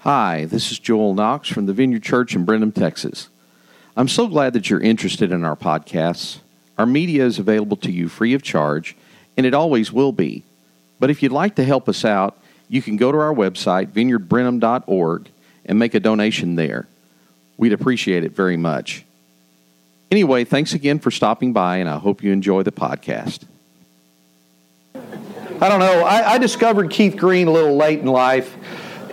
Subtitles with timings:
[0.00, 3.28] Hi, this is Joel Knox from the Vineyard Church in Brenham, Texas.
[3.96, 6.38] I'm so glad that you're interested in our podcasts.
[6.78, 8.94] Our media is available to you free of charge,
[9.36, 10.44] and it always will be.
[11.00, 12.38] But if you'd like to help us out,
[12.68, 15.28] you can go to our website, vineyardbrenham.org,
[15.64, 16.86] and make a donation there.
[17.56, 19.04] We'd appreciate it very much.
[20.10, 23.44] Anyway, thanks again for stopping by, and I hope you enjoy the podcast.
[24.94, 26.04] I don't know.
[26.04, 28.54] I, I discovered Keith Green a little late in life,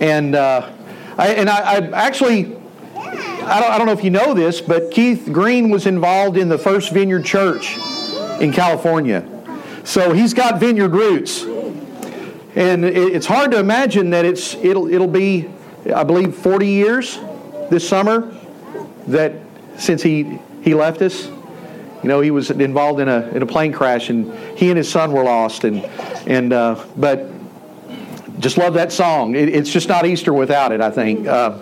[0.04, 0.70] and uh,
[1.18, 2.58] I, and I, I actually
[2.96, 6.50] I don't, I don't know if you know this, but Keith Green was involved in
[6.50, 7.78] the first Vineyard Church
[8.42, 9.30] in California.
[9.86, 11.44] So he's got vineyard roots.
[12.56, 15.50] And it's hard to imagine that it's it'll it'll be
[15.94, 17.18] I believe 40 years
[17.70, 18.38] this summer
[19.08, 19.34] that
[19.78, 21.28] since he he left us.
[21.28, 24.92] You know, he was involved in a in a plane crash, and he and his
[24.92, 25.64] son were lost.
[25.64, 25.84] And
[26.28, 27.30] and uh, but
[28.40, 29.36] just love that song.
[29.36, 30.82] It, it's just not Easter without it.
[30.82, 31.28] I think.
[31.28, 31.60] Uh,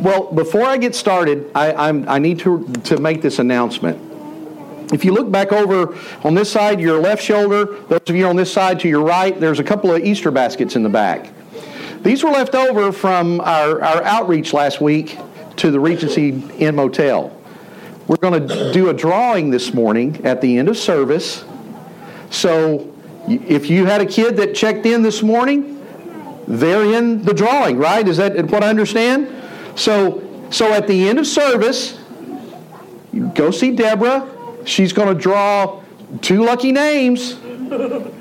[0.00, 4.10] well, before I get started, I, I'm, I need to to make this announcement.
[4.92, 8.36] If you look back over on this side, your left shoulder, those of you on
[8.36, 11.30] this side to your right, there's a couple of Easter baskets in the back.
[12.02, 15.16] These were left over from our, our outreach last week
[15.56, 17.36] to the Regency Inn Motel.
[18.08, 21.44] We're going to do a drawing this morning at the end of service.
[22.30, 22.92] So
[23.30, 25.76] if you had a kid that checked in this morning,
[26.48, 28.06] they're in the drawing, right?
[28.06, 29.28] Is that what I understand?
[29.76, 31.98] So, so at the end of service,
[33.34, 34.28] go see Deborah.
[34.64, 35.80] She's going to draw
[36.22, 37.38] two lucky names.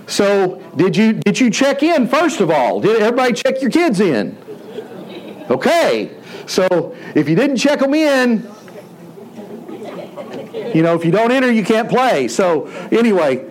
[0.05, 2.79] So, did you did you check in first of all?
[2.79, 4.38] Did everybody check your kids in?
[5.49, 6.16] Okay.
[6.45, 8.47] So, if you didn't check them in,
[10.73, 12.27] you know, if you don't enter, you can't play.
[12.27, 13.49] So, anyway,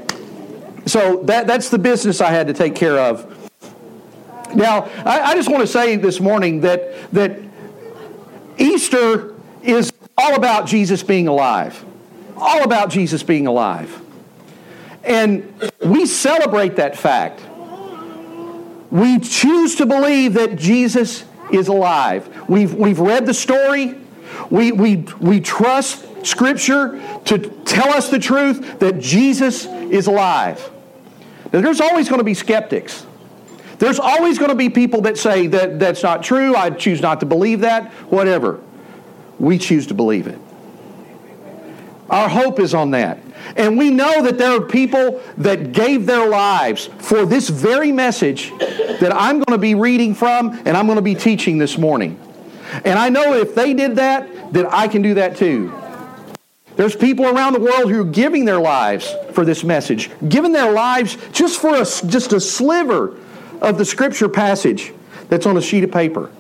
[0.91, 3.35] so that, that's the business I had to take care of.
[4.55, 7.39] Now, I, I just want to say this morning that, that
[8.57, 11.85] Easter is all about Jesus being alive.
[12.37, 14.01] All about Jesus being alive.
[15.05, 15.53] And
[15.85, 17.43] we celebrate that fact.
[18.91, 22.49] We choose to believe that Jesus is alive.
[22.49, 23.97] We've, we've read the story.
[24.51, 30.71] We, we, we trust Scripture to tell us the truth that Jesus is alive.
[31.53, 33.07] Now, there's always going to be skeptics.
[33.79, 36.55] There's always going to be people that say that that's not true.
[36.55, 38.61] I choose not to believe that, whatever.
[39.39, 40.39] We choose to believe it.
[42.11, 43.19] Our hope is on that.
[43.57, 48.51] And we know that there are people that gave their lives for this very message
[48.59, 52.19] that I'm going to be reading from and I'm going to be teaching this morning.
[52.85, 55.73] And I know if they did that, that I can do that too.
[56.79, 60.71] There's people around the world who are giving their lives for this message, giving their
[60.71, 63.19] lives just for a, just a sliver
[63.61, 64.93] of the scripture passage
[65.29, 66.31] that's on a sheet of paper.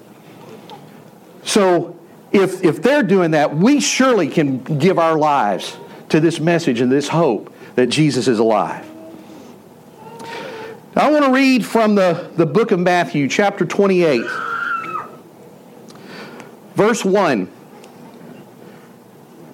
[1.42, 1.98] So
[2.30, 5.76] if, if they're doing that, we surely can give our lives
[6.10, 8.88] to this message and this hope that Jesus is alive.
[10.94, 14.22] I want to read from the, the book of Matthew, chapter 28,
[16.76, 17.57] verse 1.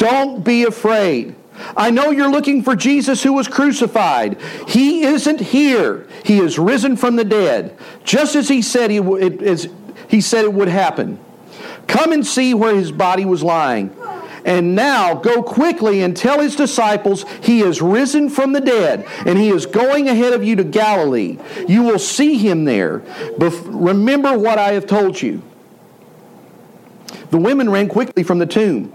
[0.00, 1.34] Don't be afraid.
[1.76, 4.40] I know you're looking for Jesus who was crucified.
[4.66, 6.08] He isn't here.
[6.24, 9.68] He is risen from the dead, just as he said he, it, as
[10.08, 11.20] he said it would happen.
[11.86, 13.94] Come and see where his body was lying.
[14.46, 19.38] And now go quickly and tell his disciples he is risen from the dead, and
[19.38, 21.36] he is going ahead of you to Galilee.
[21.68, 23.00] You will see him there.
[23.36, 25.42] Bef- remember what I have told you.
[27.28, 28.94] The women ran quickly from the tomb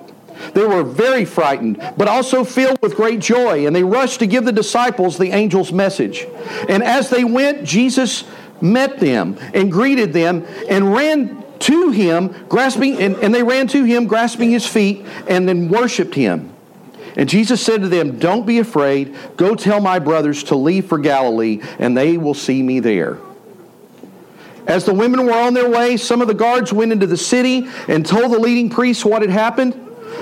[0.53, 4.45] they were very frightened, but also filled with great joy, and they rushed to give
[4.45, 6.25] the disciples the angel's message.
[6.69, 8.23] And as they went, Jesus
[8.61, 13.83] met them and greeted them and ran to him, grasping, and, and they ran to
[13.83, 16.51] him, grasping his feet, and then worshiped him.
[17.17, 19.15] And Jesus said to them, Don't be afraid.
[19.37, 23.17] Go tell my brothers to leave for Galilee, and they will see me there.
[24.67, 27.67] As the women were on their way, some of the guards went into the city
[27.87, 29.79] and told the leading priests what had happened.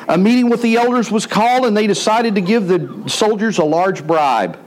[0.07, 3.65] A meeting with the elders was called, and they decided to give the soldiers a
[3.65, 4.59] large bribe.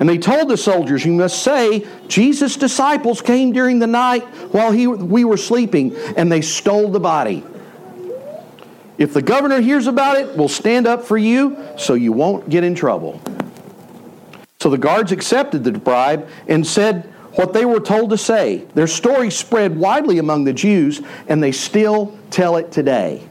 [0.00, 4.70] And they told the soldiers, You must say, Jesus' disciples came during the night while
[4.70, 7.44] he, we were sleeping, and they stole the body.
[8.96, 12.64] If the governor hears about it, we'll stand up for you so you won't get
[12.64, 13.20] in trouble.
[14.60, 17.04] So the guards accepted the bribe and said
[17.34, 18.64] what they were told to say.
[18.74, 23.22] Their story spread widely among the Jews, and they still tell it today.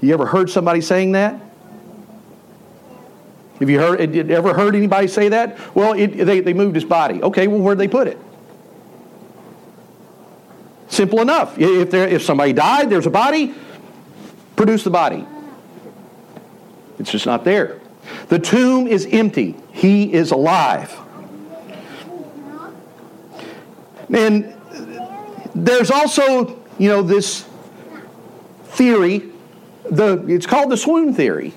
[0.00, 1.40] You ever heard somebody saying that?
[3.58, 4.00] Have you heard,
[4.30, 5.74] ever heard anybody say that?
[5.74, 7.20] Well, it, they, they moved his body.
[7.22, 8.18] Okay, well, where'd they put it?
[10.88, 11.58] Simple enough.
[11.58, 13.54] If, there, if somebody died, there's a body,
[14.54, 15.26] produce the body.
[16.98, 17.80] It's just not there.
[18.28, 19.56] The tomb is empty.
[19.72, 20.96] He is alive.
[24.12, 24.54] And
[25.54, 27.46] there's also, you know, this
[28.64, 29.27] theory,
[29.90, 31.54] the, it's called the swoon theory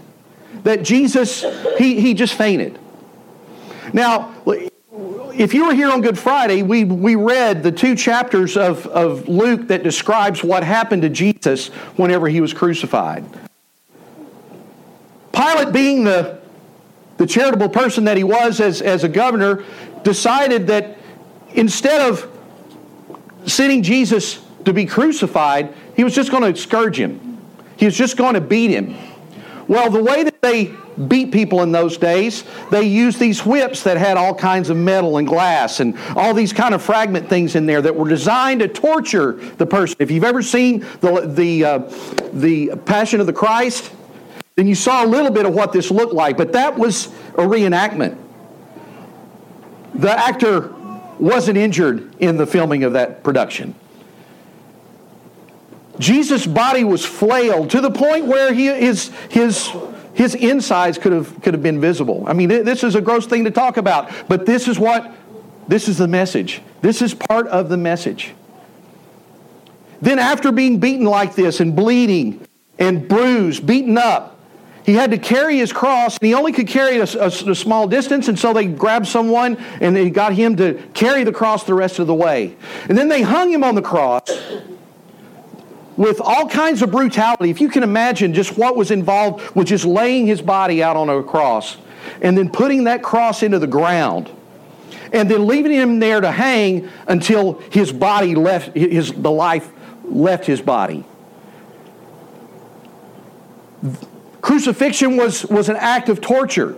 [0.64, 1.44] that Jesus,
[1.78, 2.78] he, he just fainted.
[3.94, 4.34] Now,
[5.34, 9.28] if you were here on Good Friday, we, we read the two chapters of, of
[9.28, 13.24] Luke that describes what happened to Jesus whenever he was crucified.
[15.34, 16.40] Pilate, being the,
[17.18, 19.64] the charitable person that he was as, as a governor,
[20.04, 20.98] decided that
[21.54, 22.30] instead of
[23.46, 27.31] sending Jesus to be crucified, he was just going to scourge him.
[27.82, 28.96] He was just going to beat him.
[29.68, 30.72] Well, the way that they
[31.08, 35.18] beat people in those days, they used these whips that had all kinds of metal
[35.18, 38.68] and glass and all these kind of fragment things in there that were designed to
[38.68, 39.96] torture the person.
[39.98, 41.78] If you've ever seen the, the, uh,
[42.34, 43.92] the Passion of the Christ,
[44.56, 47.42] then you saw a little bit of what this looked like, but that was a
[47.42, 48.16] reenactment.
[49.96, 50.72] The actor
[51.18, 53.74] wasn't injured in the filming of that production.
[56.02, 59.72] Jesus' body was flailed to the point where he, his, his,
[60.14, 62.24] his insides could have, could have been visible.
[62.28, 65.14] I mean, this is a gross thing to talk about, but this is what,
[65.68, 66.62] this is the message.
[66.82, 68.34] This is part of the message.
[70.02, 72.46] Then, after being beaten like this and bleeding
[72.80, 74.40] and bruised, beaten up,
[74.84, 77.56] he had to carry his cross, and he only could carry it a, a, a,
[77.56, 81.66] small distance, and so they grabbed someone and they got him to carry the cross
[81.66, 82.58] the rest of the way.
[82.90, 84.28] And then they hung him on the cross
[85.98, 87.50] with all kinds of brutality.
[87.50, 91.10] If you can imagine just what was involved with just laying his body out on
[91.10, 91.78] a cross
[92.22, 94.30] and then putting that cross into the ground
[95.14, 99.70] and then leaving him there to hang until his body left, his, the life
[100.06, 101.06] left his body.
[104.42, 106.78] Crucifixion was, was an act of torture.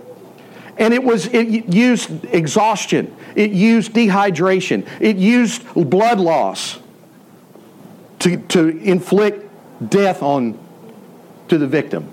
[0.77, 3.15] And it was it used exhaustion.
[3.35, 4.87] It used dehydration.
[4.99, 6.79] It used blood loss
[8.23, 9.49] to, to inflict
[9.89, 10.57] death on
[11.49, 12.11] to the victim.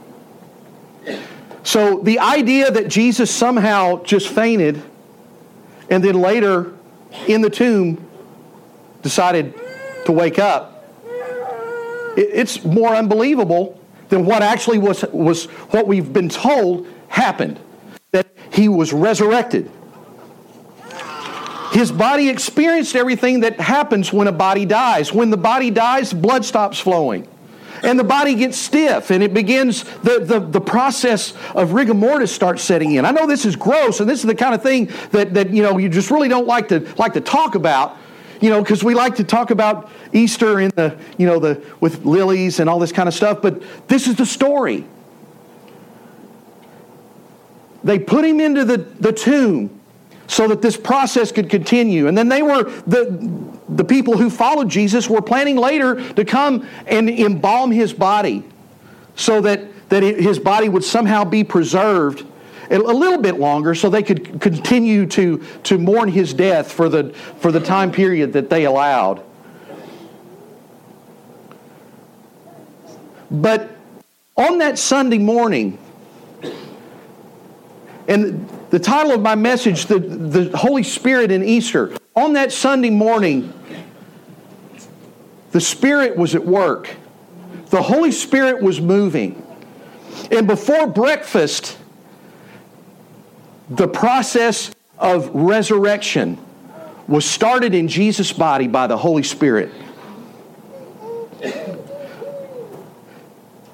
[1.62, 4.82] So the idea that Jesus somehow just fainted
[5.88, 6.74] and then later
[7.28, 8.04] in the tomb
[9.02, 9.54] decided
[10.06, 10.84] to wake up,
[12.16, 17.60] it's more unbelievable than what actually was, was what we've been told happened
[18.10, 19.70] that he was resurrected.
[21.72, 25.12] His body experienced everything that happens when a body dies.
[25.12, 27.28] When the body dies, blood stops flowing.
[27.82, 32.30] And the body gets stiff, and it begins, the, the, the process of rigor mortis
[32.30, 33.06] starts setting in.
[33.06, 35.62] I know this is gross, and this is the kind of thing that, that you
[35.62, 37.96] know, you just really don't like to, like to talk about,
[38.42, 42.04] you know, because we like to talk about Easter in the, you know, the with
[42.04, 44.84] lilies and all this kind of stuff, but this is the story.
[47.82, 49.79] They put him into the, the tomb
[50.30, 52.06] so that this process could continue.
[52.06, 56.66] And then they were the the people who followed Jesus were planning later to come
[56.86, 58.44] and embalm his body
[59.14, 62.26] so that, that his body would somehow be preserved
[62.70, 67.12] a little bit longer so they could continue to, to mourn his death for the,
[67.38, 69.22] for the time period that they allowed.
[73.30, 73.70] But
[74.36, 75.78] on that Sunday morning,
[78.08, 82.90] and the title of my message, the, the Holy Spirit in Easter, on that Sunday
[82.90, 83.52] morning,
[85.52, 86.94] the Spirit was at work.
[87.66, 89.44] The Holy Spirit was moving.
[90.30, 91.78] And before breakfast,
[93.68, 96.38] the process of resurrection
[97.08, 99.70] was started in Jesus' body by the Holy Spirit.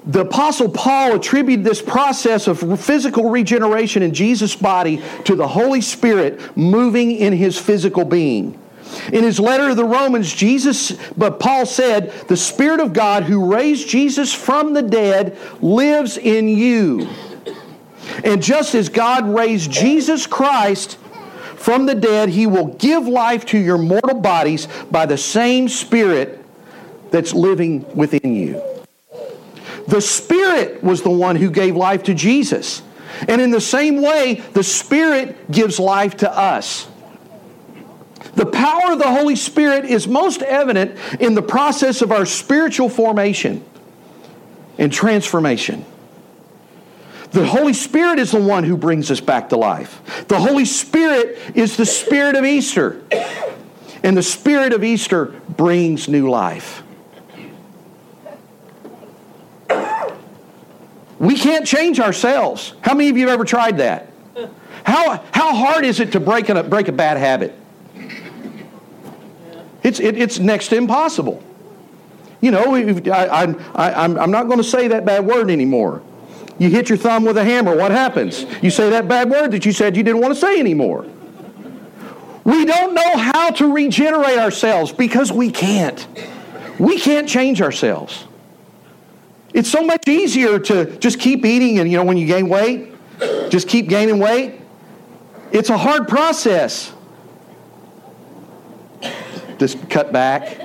[0.07, 5.81] The Apostle Paul attributed this process of physical regeneration in Jesus' body to the Holy
[5.81, 8.57] Spirit moving in his physical being.
[9.11, 13.53] In his letter to the Romans, Jesus, but Paul said, the Spirit of God who
[13.53, 17.09] raised Jesus from the dead lives in you.
[18.23, 20.97] And just as God raised Jesus Christ
[21.57, 26.41] from the dead, he will give life to your mortal bodies by the same Spirit
[27.11, 28.63] that's living within you.
[29.87, 32.81] The Spirit was the one who gave life to Jesus.
[33.27, 36.87] And in the same way, the Spirit gives life to us.
[38.35, 42.89] The power of the Holy Spirit is most evident in the process of our spiritual
[42.89, 43.65] formation
[44.77, 45.85] and transformation.
[47.31, 50.25] The Holy Spirit is the one who brings us back to life.
[50.27, 53.01] The Holy Spirit is the Spirit of Easter.
[54.03, 56.83] And the Spirit of Easter brings new life.
[61.19, 62.73] We can't change ourselves.
[62.81, 64.11] How many of you have ever tried that?
[64.83, 67.53] How, how hard is it to break a, break a bad habit?
[69.83, 71.43] It's, it, it's next to impossible.
[72.39, 76.03] You know, I, I'm, I, I'm not going to say that bad word anymore.
[76.59, 78.45] You hit your thumb with a hammer, what happens?
[78.61, 81.05] You say that bad word that you said you didn't want to say anymore.
[82.43, 86.07] We don't know how to regenerate ourselves because we can't.
[86.79, 88.25] We can't change ourselves.
[89.57, 92.93] It's so much easier to just keep eating and, you know, when you gain weight,
[93.49, 94.61] just keep gaining weight.
[95.51, 96.93] It's a hard process.
[99.57, 100.59] Just cut back,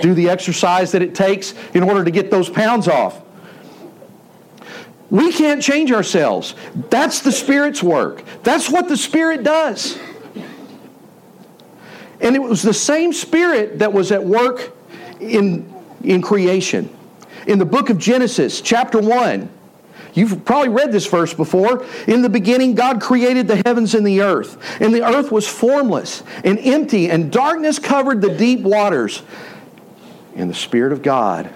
[0.00, 3.20] do the exercise that it takes in order to get those pounds off.
[5.10, 6.54] We can't change ourselves.
[6.88, 8.24] That's the Spirit's work.
[8.42, 9.98] That's what the Spirit does.
[12.22, 14.74] And it was the same Spirit that was at work
[15.20, 15.70] in,
[16.02, 16.88] in creation.
[17.46, 19.48] In the book of Genesis, chapter 1,
[20.14, 21.84] You've probably read this verse before.
[22.06, 26.22] In the beginning, God created the heavens and the earth, and the earth was formless
[26.44, 29.24] and empty, and darkness covered the deep waters.
[30.36, 31.52] And the Spirit of God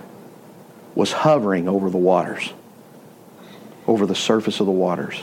[0.97, 2.53] was hovering over the waters
[3.89, 5.21] over the surface of the waters.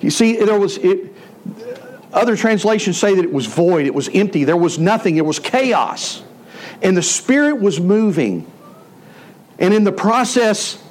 [0.00, 1.14] You see, there was it,
[2.12, 5.38] other translations say that it was void, it was empty, there was nothing, it was
[5.38, 6.22] chaos.
[6.82, 8.50] And the Spirit was moving.
[9.58, 10.82] And in the process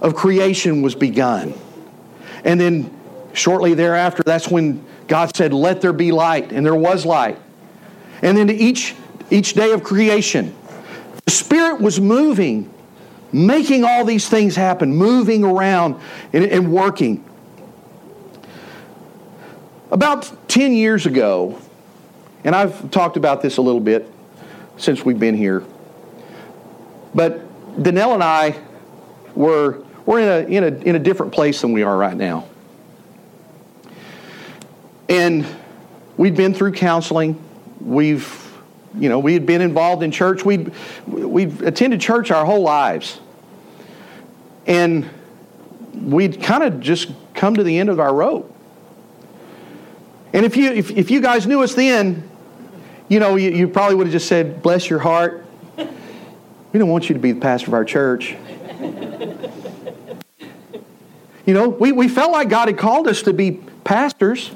[0.00, 1.54] of creation was begun.
[2.44, 2.90] And then
[3.32, 7.38] shortly thereafter, that's when God said, Let there be light, and there was light.
[8.22, 8.94] And then each,
[9.30, 10.54] each day of creation,
[11.24, 12.72] the Spirit was moving
[13.32, 16.00] making all these things happen, moving around
[16.32, 17.24] and, and working.
[19.90, 21.58] About 10 years ago,
[22.44, 24.08] and I've talked about this a little bit
[24.76, 25.64] since we've been here,
[27.14, 27.40] but
[27.82, 28.58] Danelle and I
[29.34, 32.48] were, we're in a, in, a, in a different place than we are right now.
[35.08, 35.46] And
[36.16, 37.42] we'd been through counseling.
[37.80, 38.38] We've,
[38.94, 40.44] you know, we had been involved in church.
[40.44, 40.72] We'd,
[41.06, 43.20] we'd attended church our whole lives.
[44.66, 45.08] And
[45.94, 48.48] we'd kind of just come to the end of our rope.
[50.32, 52.28] And if you, if, if you guys knew us then,
[53.12, 55.44] you know, you, you probably would have just said, bless your heart.
[55.76, 58.34] We don't want you to be the pastor of our church.
[61.44, 64.50] you know, we, we felt like God had called us to be pastors.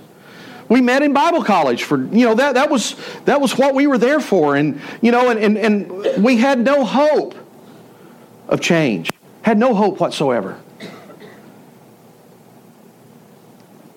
[0.71, 2.97] We met in Bible college for, you know, that, that, was,
[3.27, 4.57] that was what we were there for.
[4.57, 7.35] And, you know, and, and, and we had no hope
[8.49, 9.13] of change.
[9.43, 10.59] Had no hope whatsoever.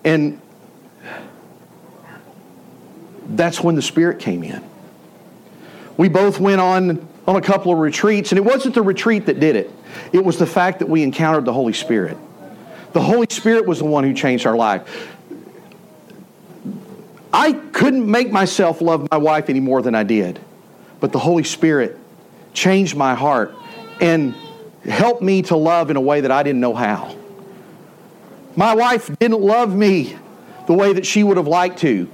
[0.03, 0.41] And
[3.39, 4.61] that's when the Spirit came in.
[5.95, 9.39] We both went on on a couple of retreats, and it wasn't the retreat that
[9.39, 9.71] did it.
[10.11, 12.17] It was the fact that we encountered the Holy Spirit.
[12.91, 15.15] The Holy Spirit was the one who changed our life.
[17.31, 20.39] I couldn't make myself love my wife any more than I did,
[20.99, 21.97] but the Holy Spirit
[22.53, 23.55] changed my heart
[24.01, 24.33] and
[24.83, 27.15] helped me to love in a way that I didn't know how.
[28.55, 30.17] My wife didn't love me
[30.67, 32.09] the way that she would have liked to.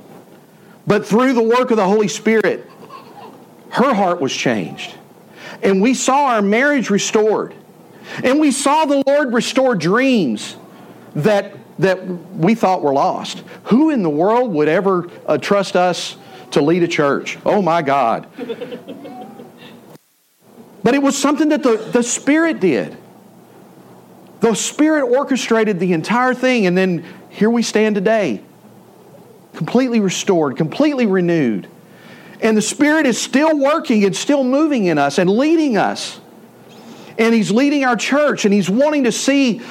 [0.88, 2.70] But through the work of the Holy Spirit,
[3.72, 4.94] her heart was changed.
[5.64, 7.56] And we saw our marriage restored.
[8.24, 10.56] And we saw the Lord restore dreams
[11.16, 13.44] that, that we thought were lost.
[13.66, 16.18] Who in the world would ever uh, trust us
[16.52, 17.38] to lead a church?
[17.46, 18.28] Oh my God.
[20.84, 22.96] But it was something that the, the Spirit did.
[24.42, 28.44] The Spirit orchestrated the entire thing, and then here we stand today,
[29.56, 31.68] completely restored, completely renewed.
[32.42, 36.20] And the Spirit is still working and still moving in us and leading us.
[37.18, 39.62] And He's leading our church, and He's wanting to see,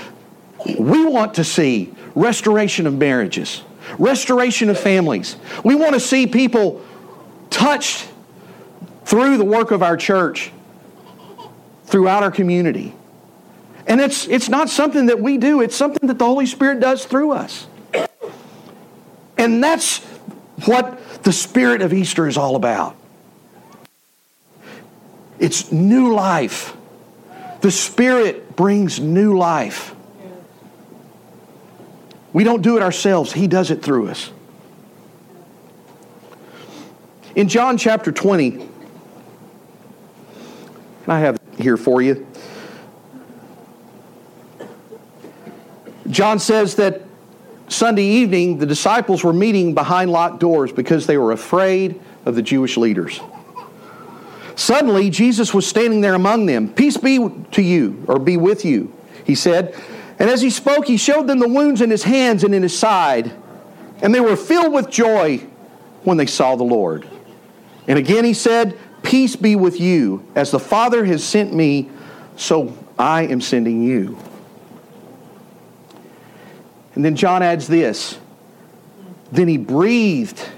[0.78, 3.62] we want to see restoration of marriages,
[3.98, 5.36] restoration of families.
[5.62, 6.82] We want to see people
[7.50, 8.08] touched
[9.04, 10.50] through the work of our church
[11.84, 12.94] throughout our community.
[13.86, 17.04] And it's, it's not something that we do, it's something that the Holy Spirit does
[17.04, 17.66] through us.
[19.36, 19.98] And that's
[20.66, 22.96] what the spirit of Easter is all about.
[25.38, 26.76] It's new life.
[27.60, 29.94] The Spirit brings new life.
[32.34, 34.30] We don't do it ourselves, He does it through us.
[37.34, 38.68] In John chapter 20, and
[41.08, 42.26] I have here for you.
[46.10, 47.02] John says that
[47.68, 52.42] Sunday evening the disciples were meeting behind locked doors because they were afraid of the
[52.42, 53.20] Jewish leaders.
[54.56, 56.72] Suddenly, Jesus was standing there among them.
[56.72, 57.18] Peace be
[57.52, 58.92] to you, or be with you,
[59.24, 59.74] he said.
[60.18, 62.78] And as he spoke, he showed them the wounds in his hands and in his
[62.78, 63.32] side.
[64.00, 65.38] And they were filled with joy
[66.04, 67.08] when they saw the Lord.
[67.88, 70.24] And again he said, Peace be with you.
[70.34, 71.90] As the Father has sent me,
[72.36, 74.18] so I am sending you.
[76.94, 78.18] And then John adds this
[79.32, 80.48] Then he breathed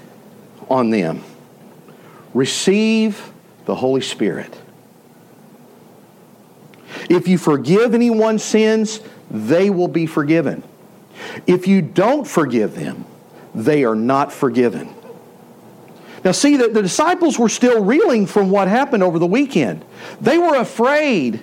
[0.69, 1.23] on them.
[2.33, 3.31] Receive
[3.65, 4.55] the Holy Spirit.
[7.09, 10.63] If you forgive anyone's sins, they will be forgiven.
[11.45, 13.05] If you don't forgive them,
[13.55, 14.93] they are not forgiven.
[16.23, 19.85] Now, see, that the disciples were still reeling from what happened over the weekend.
[20.19, 21.41] They were afraid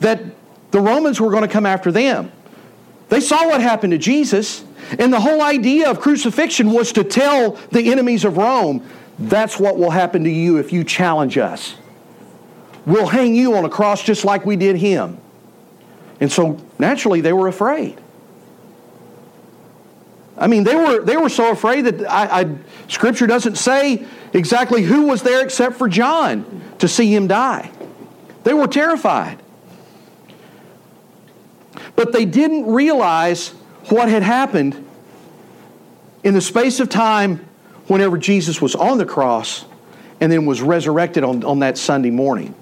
[0.00, 0.22] that
[0.70, 2.32] the Romans were going to come after them.
[3.08, 4.64] They saw what happened to Jesus,
[4.98, 8.86] and the whole idea of crucifixion was to tell the enemies of Rome
[9.18, 11.76] that's what will happen to you if you challenge us.
[12.86, 15.18] We'll hang you on a cross just like we did him.
[16.20, 18.00] And so naturally they were afraid.
[20.36, 22.56] I mean, they were, they were so afraid that I, I,
[22.88, 27.70] Scripture doesn't say exactly who was there except for John to see him die.
[28.42, 29.40] They were terrified.
[31.96, 33.50] But they didn't realize
[33.88, 34.84] what had happened
[36.22, 37.46] in the space of time
[37.86, 39.64] whenever Jesus was on the cross
[40.20, 42.54] and then was resurrected on, on that Sunday morning.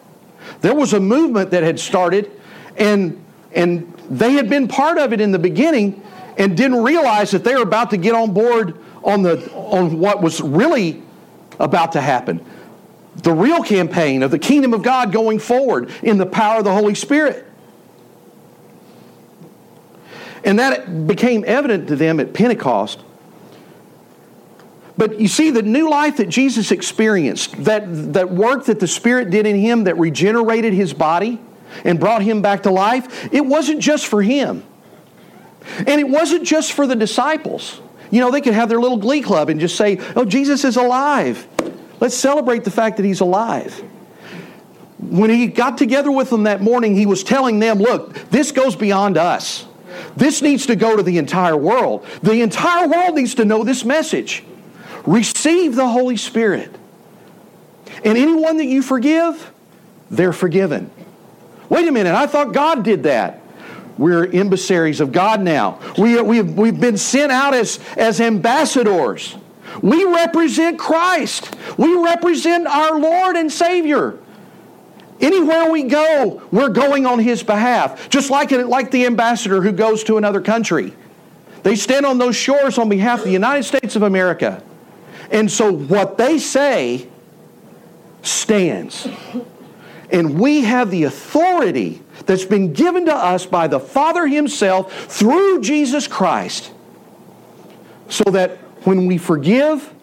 [0.61, 2.31] There was a movement that had started,
[2.77, 6.03] and, and they had been part of it in the beginning
[6.37, 10.23] and didn't realize that they were about to get on board on, the, on what
[10.23, 11.03] was really
[11.61, 12.45] about to happen.
[13.17, 16.73] The real campaign of the kingdom of God going forward in the power of the
[16.73, 17.47] Holy Spirit.
[20.45, 22.99] And that became evident to them at Pentecost
[24.97, 29.31] but you see, the new life that Jesus experienced, that, that work that the Spirit
[29.31, 31.41] did in him that regenerated his body
[31.85, 34.63] and brought him back to life, it wasn't just for him.
[35.79, 37.81] And it wasn't just for the disciples.
[38.11, 40.77] You know, they could have their little glee club and just say, oh, Jesus is
[40.77, 41.47] alive.
[41.99, 43.75] Let's celebrate the fact that he's alive.
[44.99, 48.77] When he got together with them that morning, he was telling them, look, this goes
[48.77, 49.67] beyond us.
[50.17, 52.07] This needs to go to the entire world.
[52.23, 54.45] The entire world needs to know this message
[55.07, 56.75] receive the Holy Spirit.
[58.05, 59.53] And anyone that you forgive,
[60.11, 60.91] they're forgiven.
[61.69, 63.41] Wait a minute, I thought God did that.
[63.99, 65.79] We're emissaries of God now.
[65.99, 69.37] We, are, we've, we've been sent out as, as ambassadors.
[69.83, 71.55] We represent Christ.
[71.79, 74.19] We represent our Lord and Savior.
[75.23, 78.11] Anywhere we go, we're going on His behalf.
[78.11, 80.93] Just like, like the ambassador who goes to another country.
[81.63, 84.63] They stand on those shores on behalf of the United States of America.
[85.31, 87.07] And so what they say
[88.23, 89.09] stands.
[90.11, 95.63] And we have the authority that's been given to us by the Father Himself through
[95.63, 96.73] Jesus Christ
[98.09, 99.95] so that when we forgive,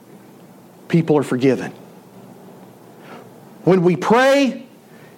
[0.87, 1.71] people are forgiven.
[3.65, 4.65] When we pray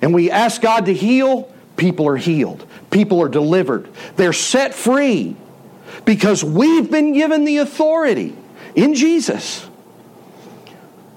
[0.02, 2.66] and we ask God to heal, people are healed.
[2.90, 3.88] People are delivered.
[4.16, 5.36] They're set free
[6.06, 8.36] because we've been given the authority
[8.76, 9.68] in Jesus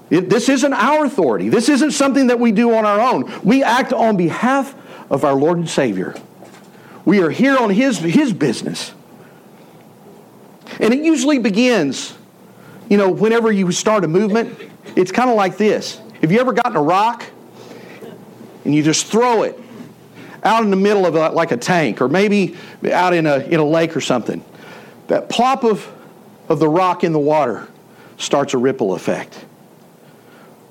[0.09, 1.49] it, this isn't our authority.
[1.49, 3.31] This isn't something that we do on our own.
[3.43, 4.75] We act on behalf
[5.09, 6.15] of our Lord and Savior.
[7.05, 8.93] We are here on His, his business.
[10.79, 12.15] And it usually begins,
[12.89, 14.59] you know, whenever you start a movement,
[14.95, 15.99] it's kind of like this.
[16.21, 17.25] Have you ever gotten a rock
[18.65, 19.57] and you just throw it
[20.43, 22.55] out in the middle of a, like a tank or maybe
[22.91, 24.43] out in a, in a lake or something?
[25.07, 25.89] That plop of,
[26.49, 27.67] of the rock in the water
[28.17, 29.45] starts a ripple effect.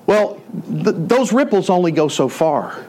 [0.05, 2.85] Well, th- those ripples only go so far.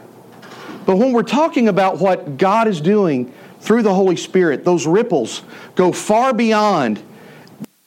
[0.85, 5.43] But when we're talking about what God is doing through the Holy Spirit, those ripples
[5.75, 7.01] go far beyond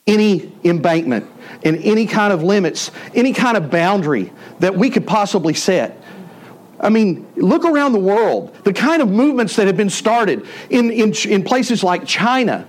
[0.05, 1.27] any embankment
[1.63, 6.00] and any kind of limits, any kind of boundary that we could possibly set.
[6.81, 10.89] I mean, look around the world, the kind of movements that have been started in,
[10.89, 12.67] in, in places like China,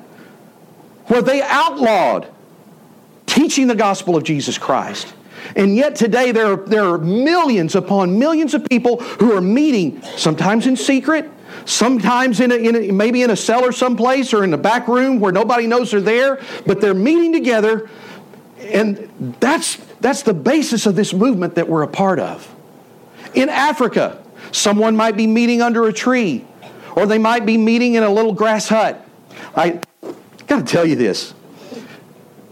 [1.06, 2.28] where they outlawed
[3.24, 5.14] teaching the gospel of Jesus Christ.
[5.56, 10.02] And yet today there are, there are millions upon millions of people who are meeting,
[10.16, 11.30] sometimes in secret,
[11.64, 15.20] sometimes in, a, in a, maybe in a cellar someplace or in a back room
[15.20, 17.88] where nobody knows they're there, but they're meeting together.
[18.60, 22.51] And that's, that's the basis of this movement that we're a part of.
[23.34, 26.44] In Africa, someone might be meeting under a tree,
[26.94, 29.06] or they might be meeting in a little grass hut.
[29.56, 29.80] I
[30.46, 31.34] got to tell you this.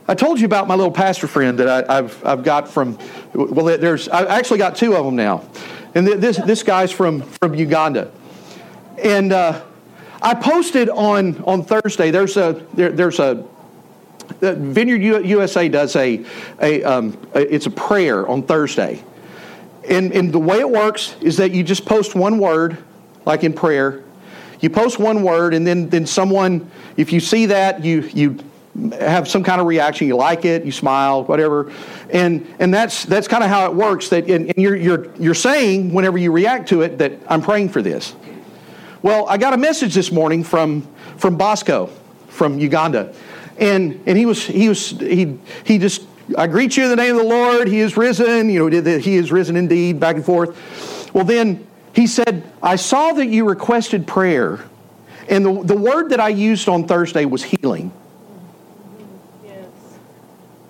[0.09, 2.99] I told you about my little pastor friend that I, have I've got from,
[3.33, 5.45] well, there's, I actually got two of them now.
[5.95, 8.11] And this, this guy's from, from Uganda.
[9.03, 9.63] And uh,
[10.21, 13.47] I posted on, on Thursday, there's a, there, there's a,
[14.41, 16.25] Vineyard USA does a,
[16.61, 19.03] a, um, it's a prayer on Thursday.
[19.91, 22.79] And, and the way it works is that you just post one word,
[23.27, 24.05] like in prayer.
[24.61, 28.39] You post one word, and then, then someone, if you see that, you, you
[28.93, 30.07] have some kind of reaction.
[30.07, 31.73] You like it, you smile, whatever,
[32.11, 34.11] and and that's that's kind of how it works.
[34.11, 37.71] That and, and you're you're you're saying whenever you react to it that I'm praying
[37.71, 38.15] for this.
[39.03, 41.91] Well, I got a message this morning from from Bosco
[42.29, 43.13] from Uganda,
[43.59, 46.03] and and he was he was he he just
[46.37, 47.69] I greet you in the name of the Lord.
[47.69, 48.51] He is risen.
[48.51, 49.99] You know, he is risen indeed.
[49.99, 51.13] Back and forth.
[51.15, 54.61] Well, then he said, I saw that you requested prayer,
[55.29, 57.93] and the the word that I used on Thursday was healing.
[59.45, 59.67] Yes.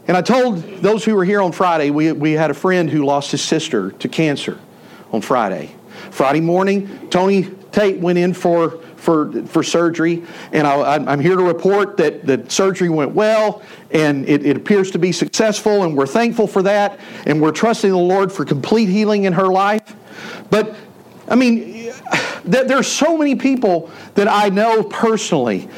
[0.09, 3.05] And I told those who were here on Friday, we, we had a friend who
[3.05, 4.59] lost his sister to cancer
[5.13, 5.75] on Friday.
[6.11, 11.43] Friday morning, Tony Tate went in for, for, for surgery, and I, am here to
[11.43, 16.07] report that the surgery went well, and it, it appears to be successful, and we're
[16.07, 19.97] thankful for that, and we're trusting the Lord for complete healing in her life.
[20.51, 20.77] But,
[21.29, 21.93] I mean,
[22.45, 25.69] there are so many people that I know personally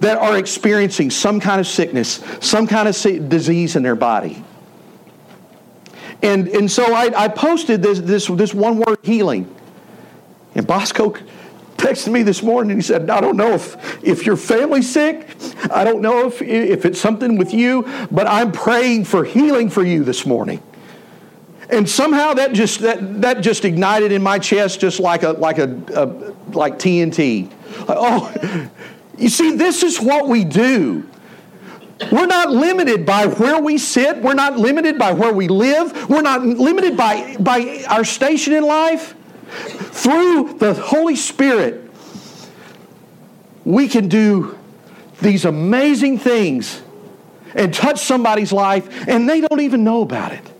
[0.00, 4.42] that are experiencing some kind of sickness, some kind of disease in their body.
[6.22, 9.54] And, and so I, I posted this, this, this one word healing.
[10.54, 11.14] And Bosco
[11.80, 15.28] texted me this morning and he said, I don't know if, if your family's sick.
[15.70, 19.82] I don't know if, if it's something with you, but I'm praying for healing for
[19.82, 20.62] you this morning.
[21.70, 25.58] And somehow that just that, that just ignited in my chest just like a like
[25.58, 26.06] a, a
[26.52, 27.50] like TNT.
[27.88, 28.70] oh,
[29.16, 31.08] you see, this is what we do.
[32.10, 34.18] We're not limited by where we sit.
[34.18, 36.08] We're not limited by where we live.
[36.08, 39.14] We're not limited by, by our station in life.
[39.50, 41.90] Through the Holy Spirit,
[43.64, 44.58] we can do
[45.20, 46.82] these amazing things
[47.54, 50.50] and touch somebody's life, and they don't even know about it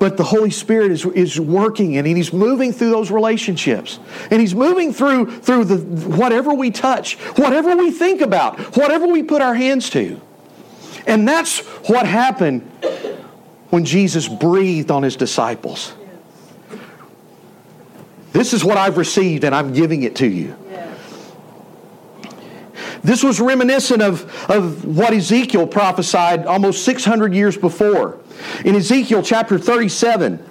[0.00, 4.00] but the Holy Spirit is, is working and He's moving through those relationships.
[4.30, 5.76] And He's moving through, through the,
[6.08, 10.18] whatever we touch, whatever we think about, whatever we put our hands to.
[11.06, 12.62] And that's what happened
[13.68, 15.92] when Jesus breathed on His disciples.
[18.32, 20.56] This is what I've received, and I'm giving it to you.
[23.02, 28.18] This was reminiscent of, of what Ezekiel prophesied almost 600 years before.
[28.64, 30.44] In Ezekiel chapter 37,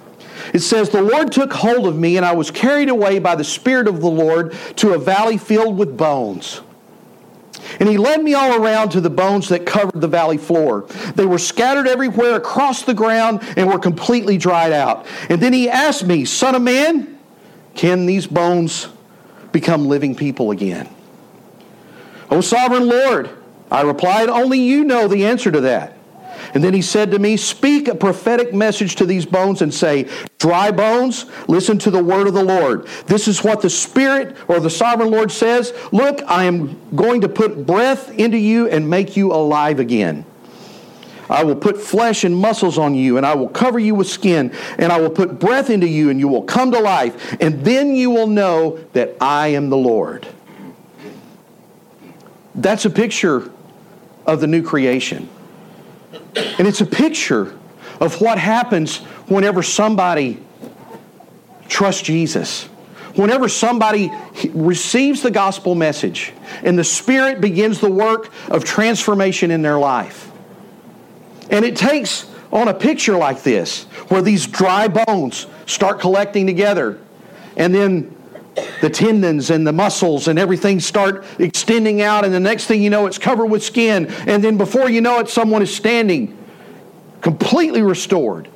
[0.52, 3.44] it says, The Lord took hold of me, and I was carried away by the
[3.44, 6.60] Spirit of the Lord to a valley filled with bones.
[7.78, 10.86] And he led me all around to the bones that covered the valley floor.
[11.14, 15.06] They were scattered everywhere across the ground and were completely dried out.
[15.28, 17.19] And then he asked me, Son of man,
[17.74, 18.88] can these bones
[19.52, 20.88] become living people again?
[22.30, 23.30] O sovereign Lord,
[23.70, 25.96] I replied, Only you know the answer to that.
[26.54, 30.08] And then he said to me, Speak a prophetic message to these bones and say,
[30.38, 32.86] Dry bones, listen to the word of the Lord.
[33.06, 37.28] This is what the Spirit or the sovereign Lord says Look, I am going to
[37.28, 40.24] put breath into you and make you alive again.
[41.30, 44.52] I will put flesh and muscles on you, and I will cover you with skin,
[44.78, 47.94] and I will put breath into you, and you will come to life, and then
[47.94, 50.26] you will know that I am the Lord.
[52.54, 53.50] That's a picture
[54.26, 55.28] of the new creation.
[56.34, 57.56] And it's a picture
[58.00, 60.42] of what happens whenever somebody
[61.68, 62.64] trusts Jesus.
[63.14, 64.10] Whenever somebody
[64.52, 70.30] receives the gospel message and the Spirit begins the work of transformation in their life.
[71.50, 76.98] And it takes on a picture like this, where these dry bones start collecting together,
[77.56, 78.16] and then
[78.80, 82.90] the tendons and the muscles and everything start extending out, and the next thing you
[82.90, 84.06] know, it's covered with skin.
[84.26, 86.36] And then before you know it, someone is standing
[87.20, 88.48] completely restored.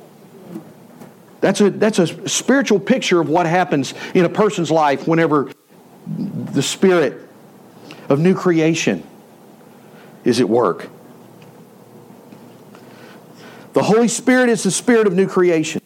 [1.41, 5.51] That's a, that's a spiritual picture of what happens in a person's life whenever
[6.07, 7.21] the spirit
[8.09, 9.03] of new creation
[10.23, 10.89] is at work.
[13.75, 15.81] The Holy Spirit is the spirit of new creation.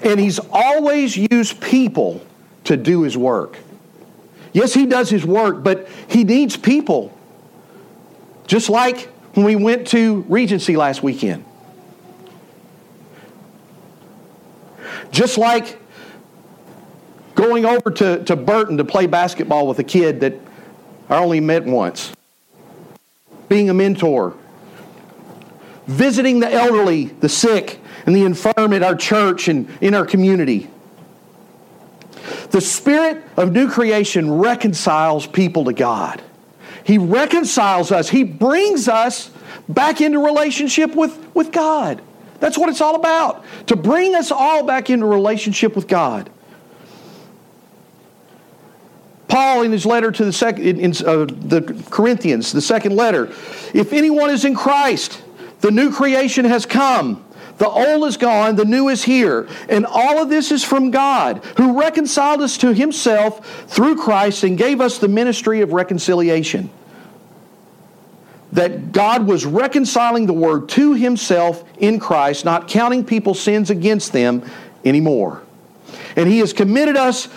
[0.00, 2.24] And He's always used people
[2.64, 3.58] to do His work.
[4.52, 7.18] Yes, He does His work, but He needs people.
[8.46, 11.44] Just like when we went to Regency last weekend.
[15.10, 15.80] Just like
[17.34, 20.34] going over to, to Burton to play basketball with a kid that
[21.08, 22.12] I only met once.
[23.48, 24.36] Being a mentor.
[25.86, 30.70] Visiting the elderly, the sick, and the infirm at our church and in our community.
[32.50, 36.22] The spirit of new creation reconciles people to God.
[36.84, 38.08] He reconciles us.
[38.08, 39.30] He brings us
[39.68, 42.02] back into relationship with, with God.
[42.40, 43.44] That's what it's all about.
[43.68, 46.28] To bring us all back into relationship with God.
[49.28, 53.32] Paul, in his letter to the second, in, in uh, the Corinthians, the second letter,
[53.72, 55.21] if anyone is in Christ,
[55.62, 57.24] the new creation has come.
[57.58, 59.48] The old is gone, the new is here.
[59.68, 64.58] And all of this is from God, who reconciled us to himself through Christ and
[64.58, 66.70] gave us the ministry of reconciliation.
[68.52, 74.12] That God was reconciling the word to himself in Christ, not counting people's sins against
[74.12, 74.44] them
[74.84, 75.42] anymore.
[76.16, 77.28] And he has committed us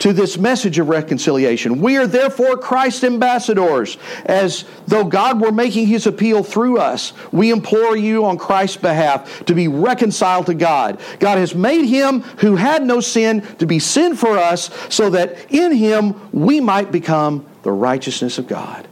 [0.00, 1.80] to this message of reconciliation.
[1.80, 7.12] We are therefore Christ's ambassadors, as though God were making his appeal through us.
[7.32, 11.00] We implore you on Christ's behalf to be reconciled to God.
[11.18, 15.50] God has made him who had no sin to be sin for us, so that
[15.50, 18.88] in him we might become the righteousness of God.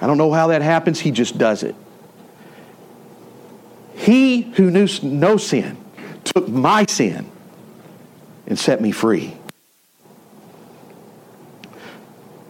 [0.00, 1.74] I don't know how that happens, he just does it.
[3.94, 5.76] He who knew no sin
[6.24, 7.31] took my sin
[8.46, 9.36] and set me free.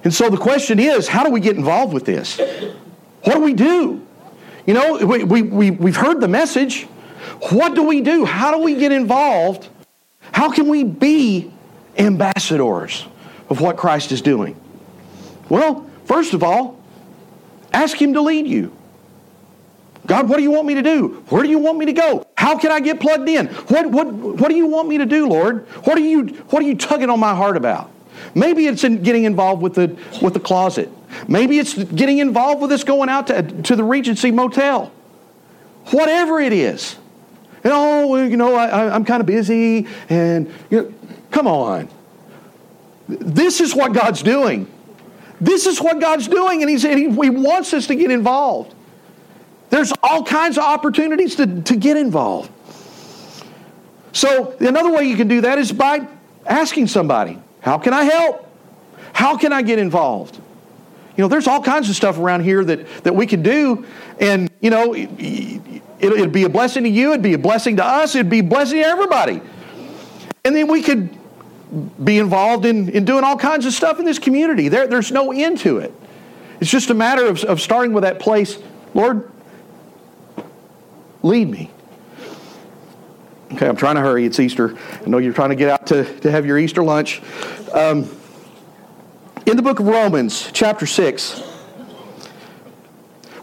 [0.05, 2.39] And so the question is how do we get involved with this?
[3.23, 4.05] What do we do?
[4.67, 6.85] You know, we, we, we, we've heard the message.
[7.51, 8.25] What do we do?
[8.25, 9.69] How do we get involved?
[10.33, 11.53] How can we be
[11.99, 13.07] ambassadors
[13.49, 14.57] of what Christ is doing?
[15.49, 16.81] Well, first of all,
[17.73, 18.77] ask Him to lead you.
[20.07, 21.25] God, what do you want me to do?
[21.29, 22.27] Where do you want me to go?
[22.37, 23.47] How can I get plugged in?
[23.47, 25.67] What, what, what do you want me to do, Lord?
[25.85, 27.91] What are you, what are you tugging on my heart about?
[28.35, 30.91] Maybe it's in getting involved with the, with the closet.
[31.29, 34.93] Maybe it's getting involved with us going out to, to the Regency Motel.
[35.91, 36.97] Whatever it is.
[37.65, 40.95] And, oh, you know, I, am kind of busy, and you know,
[41.31, 41.89] come on.
[43.09, 44.67] This is what God's doing.
[45.41, 48.75] This is what God's doing, and He's, he, he wants us to get involved.
[49.73, 52.51] There's all kinds of opportunities to, to get involved.
[54.13, 56.07] So, another way you can do that is by
[56.45, 58.47] asking somebody, How can I help?
[59.15, 60.37] How can I get involved?
[61.17, 63.87] You know, there's all kinds of stuff around here that, that we can do,
[64.21, 67.85] and, you know, it, it'd be a blessing to you, it'd be a blessing to
[67.85, 69.41] us, it'd be a blessing to everybody.
[70.45, 71.09] And then we could
[72.05, 74.69] be involved in, in doing all kinds of stuff in this community.
[74.69, 75.95] There, there's no end to it.
[76.61, 78.59] It's just a matter of, of starting with that place.
[78.93, 79.31] Lord,
[81.23, 81.71] Lead me.
[83.53, 84.25] Okay, I'm trying to hurry.
[84.25, 84.77] It's Easter.
[85.05, 87.21] I know you're trying to get out to, to have your Easter lunch.
[87.73, 88.09] Um,
[89.47, 91.43] in the book of Romans, chapter 6,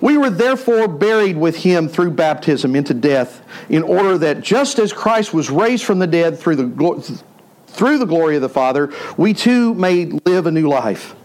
[0.01, 4.93] we were therefore buried with him through baptism into death, in order that just as
[4.93, 7.23] Christ was raised from the dead through the,
[7.67, 11.15] through the glory of the Father, we too may live a new life.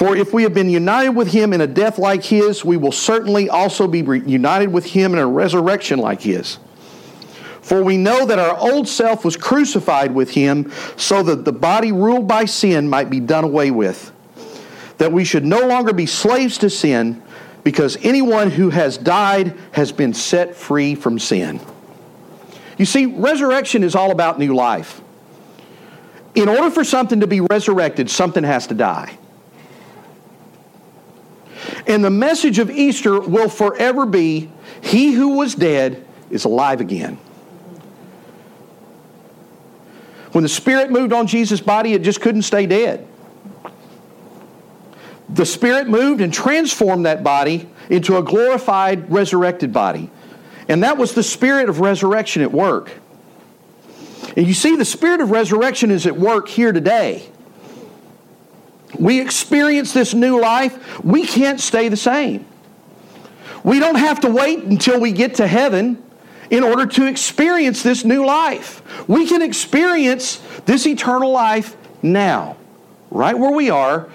[0.00, 2.90] For if we have been united with him in a death like his, we will
[2.90, 6.56] certainly also be united with him in a resurrection like his.
[7.60, 11.92] For we know that our old self was crucified with him so that the body
[11.92, 14.10] ruled by sin might be done away with.
[14.96, 17.22] That we should no longer be slaves to sin,
[17.62, 21.60] because anyone who has died has been set free from sin.
[22.78, 25.02] You see, resurrection is all about new life.
[26.34, 29.18] In order for something to be resurrected, something has to die.
[31.86, 37.18] And the message of Easter will forever be He who was dead is alive again.
[40.32, 43.06] When the Spirit moved on Jesus' body, it just couldn't stay dead.
[45.28, 50.10] The Spirit moved and transformed that body into a glorified, resurrected body.
[50.68, 52.92] And that was the Spirit of resurrection at work.
[54.36, 57.29] And you see, the Spirit of resurrection is at work here today
[58.98, 62.46] we experience this new life, we can't stay the same.
[63.62, 66.02] We don't have to wait until we get to heaven
[66.50, 68.82] in order to experience this new life.
[69.08, 72.56] We can experience this eternal life now,
[73.10, 74.08] right where we are,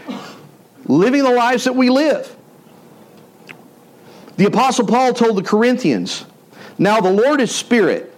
[0.86, 2.36] living the lives that we live.
[4.38, 6.26] The Apostle Paul told the Corinthians,
[6.78, 8.14] Now the Lord is Spirit,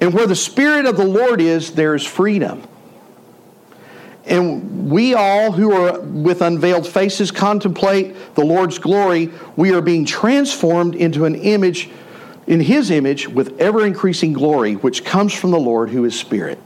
[0.00, 2.62] and where the Spirit of the Lord is, there is freedom.
[4.26, 9.30] And we all who are with unveiled faces contemplate the Lord's glory.
[9.54, 11.88] We are being transformed into an image,
[12.46, 16.58] in His image, with ever increasing glory, which comes from the Lord who is Spirit.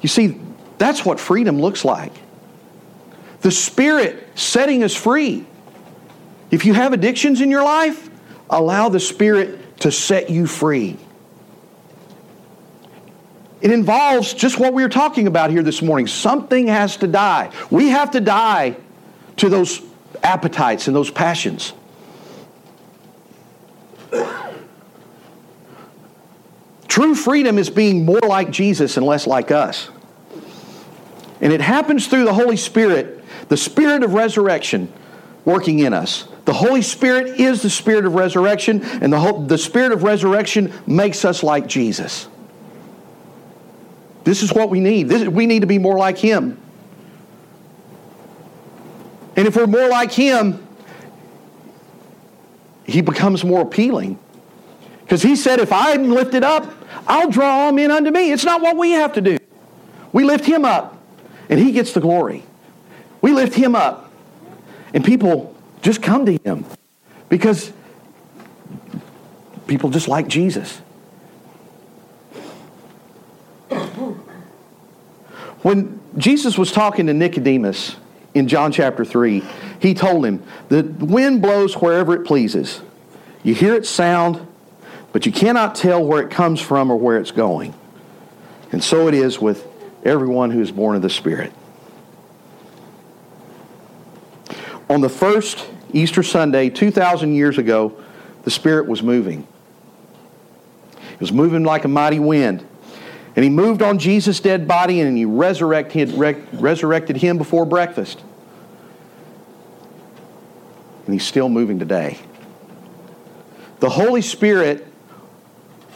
[0.00, 0.40] You see,
[0.78, 2.12] that's what freedom looks like.
[3.40, 5.46] The Spirit setting us free.
[6.50, 8.10] If you have addictions in your life,
[8.50, 10.96] allow the Spirit to set you free.
[13.60, 16.06] It involves just what we were talking about here this morning.
[16.06, 17.50] Something has to die.
[17.70, 18.76] We have to die
[19.38, 19.82] to those
[20.22, 21.72] appetites and those passions.
[26.86, 29.90] True freedom is being more like Jesus and less like us.
[31.40, 34.92] And it happens through the Holy Spirit, the Spirit of resurrection
[35.44, 36.26] working in us.
[36.44, 41.24] The Holy Spirit is the Spirit of resurrection, and the, the Spirit of resurrection makes
[41.24, 42.26] us like Jesus.
[44.28, 45.08] This is what we need.
[45.08, 46.60] This, we need to be more like Him.
[49.36, 50.66] And if we're more like Him,
[52.84, 54.18] He becomes more appealing.
[55.00, 56.70] Because He said, if I'm lifted up,
[57.06, 58.30] I'll draw all men unto me.
[58.30, 59.38] It's not what we have to do.
[60.12, 61.02] We lift Him up,
[61.48, 62.44] and He gets the glory.
[63.22, 64.12] We lift Him up,
[64.92, 66.66] and people just come to Him
[67.30, 67.72] because
[69.66, 70.82] people just like Jesus.
[75.68, 77.96] When Jesus was talking to Nicodemus
[78.32, 79.42] in John chapter 3,
[79.78, 82.80] he told him, The wind blows wherever it pleases.
[83.42, 84.46] You hear its sound,
[85.12, 87.74] but you cannot tell where it comes from or where it's going.
[88.72, 89.66] And so it is with
[90.04, 91.52] everyone who is born of the Spirit.
[94.88, 97.94] On the first Easter Sunday, 2,000 years ago,
[98.44, 99.46] the Spirit was moving.
[101.12, 102.66] It was moving like a mighty wind.
[103.38, 106.12] And he moved on Jesus' dead body and he resurrected,
[106.54, 108.20] resurrected him before breakfast.
[111.04, 112.18] And he's still moving today.
[113.78, 114.88] The Holy Spirit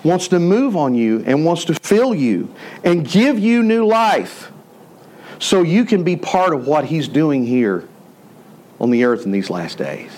[0.05, 4.52] wants to move on you and wants to fill you and give you new life
[5.40, 7.88] so you can be part of what he's doing here
[8.81, 10.12] on the earth in these last days.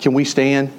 [0.00, 0.72] Can we stand?